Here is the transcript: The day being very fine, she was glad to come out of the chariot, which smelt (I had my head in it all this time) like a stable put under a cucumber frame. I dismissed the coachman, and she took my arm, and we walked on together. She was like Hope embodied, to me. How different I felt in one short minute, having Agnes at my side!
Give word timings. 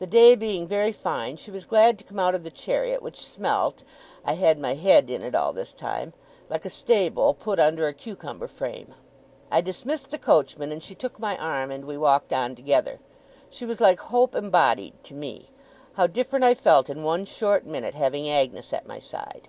The 0.00 0.06
day 0.08 0.34
being 0.34 0.66
very 0.66 0.90
fine, 0.90 1.36
she 1.36 1.52
was 1.52 1.64
glad 1.64 1.96
to 1.96 2.02
come 2.04 2.18
out 2.18 2.34
of 2.34 2.42
the 2.42 2.50
chariot, 2.50 3.02
which 3.02 3.24
smelt 3.24 3.84
(I 4.24 4.32
had 4.32 4.58
my 4.58 4.74
head 4.74 5.08
in 5.08 5.22
it 5.22 5.32
all 5.32 5.52
this 5.52 5.72
time) 5.72 6.12
like 6.48 6.64
a 6.64 6.68
stable 6.70 7.34
put 7.34 7.60
under 7.60 7.86
a 7.86 7.94
cucumber 7.94 8.48
frame. 8.48 8.96
I 9.48 9.60
dismissed 9.60 10.10
the 10.10 10.18
coachman, 10.18 10.72
and 10.72 10.82
she 10.82 10.96
took 10.96 11.20
my 11.20 11.36
arm, 11.38 11.70
and 11.70 11.84
we 11.84 11.96
walked 11.96 12.32
on 12.32 12.56
together. 12.56 12.98
She 13.48 13.64
was 13.64 13.80
like 13.80 14.00
Hope 14.00 14.34
embodied, 14.34 14.94
to 15.04 15.14
me. 15.14 15.50
How 15.92 16.08
different 16.08 16.44
I 16.44 16.56
felt 16.56 16.90
in 16.90 17.04
one 17.04 17.24
short 17.24 17.64
minute, 17.64 17.94
having 17.94 18.28
Agnes 18.28 18.72
at 18.72 18.88
my 18.88 18.98
side! 18.98 19.46